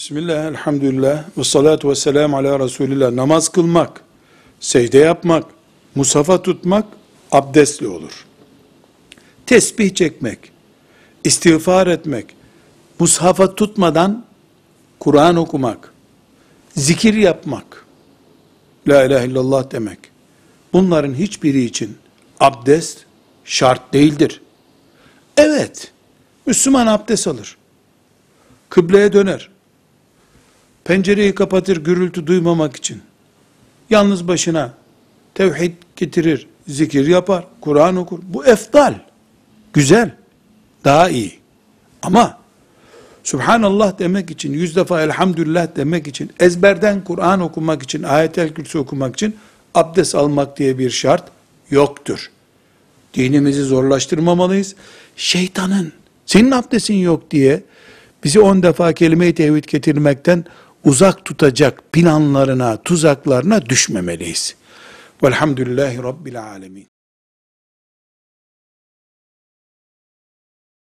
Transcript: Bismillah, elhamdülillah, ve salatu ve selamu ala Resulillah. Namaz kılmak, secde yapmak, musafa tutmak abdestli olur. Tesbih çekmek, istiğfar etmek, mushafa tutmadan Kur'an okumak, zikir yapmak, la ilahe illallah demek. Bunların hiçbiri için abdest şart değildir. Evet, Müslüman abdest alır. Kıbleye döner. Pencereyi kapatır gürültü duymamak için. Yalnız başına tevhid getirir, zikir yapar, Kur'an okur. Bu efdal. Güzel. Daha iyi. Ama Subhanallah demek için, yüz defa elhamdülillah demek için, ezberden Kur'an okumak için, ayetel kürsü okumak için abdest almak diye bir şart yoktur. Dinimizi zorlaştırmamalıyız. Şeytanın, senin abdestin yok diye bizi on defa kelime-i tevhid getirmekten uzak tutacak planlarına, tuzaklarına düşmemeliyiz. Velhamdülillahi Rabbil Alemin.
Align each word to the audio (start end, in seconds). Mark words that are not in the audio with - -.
Bismillah, 0.00 0.44
elhamdülillah, 0.44 1.24
ve 1.38 1.44
salatu 1.44 1.90
ve 1.90 1.94
selamu 1.94 2.36
ala 2.36 2.60
Resulillah. 2.60 3.12
Namaz 3.12 3.48
kılmak, 3.48 4.04
secde 4.60 4.98
yapmak, 4.98 5.44
musafa 5.94 6.42
tutmak 6.42 6.84
abdestli 7.32 7.88
olur. 7.88 8.26
Tesbih 9.46 9.94
çekmek, 9.94 10.38
istiğfar 11.24 11.86
etmek, 11.86 12.26
mushafa 12.98 13.54
tutmadan 13.54 14.24
Kur'an 15.00 15.36
okumak, 15.36 15.92
zikir 16.76 17.14
yapmak, 17.14 17.86
la 18.88 19.04
ilahe 19.04 19.26
illallah 19.26 19.70
demek. 19.70 19.98
Bunların 20.72 21.14
hiçbiri 21.14 21.64
için 21.64 21.98
abdest 22.40 22.98
şart 23.44 23.92
değildir. 23.92 24.40
Evet, 25.36 25.92
Müslüman 26.46 26.86
abdest 26.86 27.28
alır. 27.28 27.56
Kıbleye 28.68 29.12
döner. 29.12 29.59
Pencereyi 30.84 31.34
kapatır 31.34 31.76
gürültü 31.76 32.26
duymamak 32.26 32.76
için. 32.76 33.02
Yalnız 33.90 34.28
başına 34.28 34.72
tevhid 35.34 35.72
getirir, 35.96 36.46
zikir 36.68 37.06
yapar, 37.06 37.44
Kur'an 37.60 37.96
okur. 37.96 38.18
Bu 38.22 38.46
efdal. 38.46 38.94
Güzel. 39.72 40.14
Daha 40.84 41.08
iyi. 41.08 41.38
Ama 42.02 42.40
Subhanallah 43.24 43.98
demek 43.98 44.30
için, 44.30 44.52
yüz 44.52 44.76
defa 44.76 45.02
elhamdülillah 45.02 45.68
demek 45.76 46.06
için, 46.06 46.30
ezberden 46.40 47.04
Kur'an 47.04 47.40
okumak 47.40 47.82
için, 47.82 48.02
ayetel 48.02 48.54
kürsü 48.54 48.78
okumak 48.78 49.14
için 49.14 49.36
abdest 49.74 50.14
almak 50.14 50.58
diye 50.58 50.78
bir 50.78 50.90
şart 50.90 51.24
yoktur. 51.70 52.30
Dinimizi 53.14 53.62
zorlaştırmamalıyız. 53.62 54.74
Şeytanın, 55.16 55.92
senin 56.26 56.50
abdestin 56.50 56.94
yok 56.94 57.30
diye 57.30 57.62
bizi 58.24 58.40
on 58.40 58.62
defa 58.62 58.92
kelime-i 58.92 59.34
tevhid 59.34 59.64
getirmekten 59.64 60.44
uzak 60.84 61.24
tutacak 61.24 61.92
planlarına, 61.92 62.82
tuzaklarına 62.82 63.66
düşmemeliyiz. 63.66 64.56
Velhamdülillahi 65.22 66.02
Rabbil 66.02 66.42
Alemin. 66.42 66.88